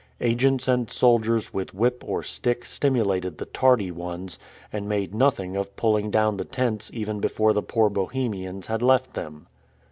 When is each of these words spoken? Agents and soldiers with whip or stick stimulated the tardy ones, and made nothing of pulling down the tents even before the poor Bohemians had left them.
Agents 0.19 0.67
and 0.67 0.89
soldiers 0.89 1.53
with 1.53 1.75
whip 1.75 2.03
or 2.03 2.23
stick 2.23 2.65
stimulated 2.65 3.37
the 3.37 3.45
tardy 3.45 3.91
ones, 3.91 4.39
and 4.73 4.89
made 4.89 5.13
nothing 5.13 5.55
of 5.55 5.75
pulling 5.75 6.09
down 6.09 6.37
the 6.37 6.43
tents 6.43 6.89
even 6.91 7.19
before 7.19 7.53
the 7.53 7.61
poor 7.61 7.87
Bohemians 7.87 8.65
had 8.65 8.81
left 8.81 9.13
them. 9.13 9.45